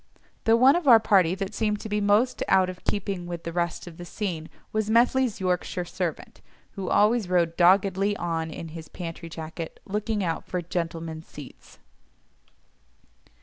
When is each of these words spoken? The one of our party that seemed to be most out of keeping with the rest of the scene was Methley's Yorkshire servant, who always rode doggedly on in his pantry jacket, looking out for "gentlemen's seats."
The 0.45 0.57
one 0.57 0.75
of 0.75 0.87
our 0.87 0.99
party 0.99 1.35
that 1.35 1.53
seemed 1.53 1.79
to 1.81 1.87
be 1.87 2.01
most 2.01 2.41
out 2.47 2.71
of 2.71 2.83
keeping 2.85 3.27
with 3.27 3.43
the 3.43 3.53
rest 3.53 3.85
of 3.85 3.97
the 3.97 4.03
scene 4.03 4.49
was 4.73 4.89
Methley's 4.89 5.39
Yorkshire 5.39 5.85
servant, 5.85 6.41
who 6.71 6.89
always 6.89 7.29
rode 7.29 7.55
doggedly 7.55 8.17
on 8.17 8.49
in 8.49 8.69
his 8.69 8.87
pantry 8.89 9.29
jacket, 9.29 9.79
looking 9.85 10.23
out 10.23 10.43
for 10.43 10.59
"gentlemen's 10.59 11.27
seats." 11.27 11.77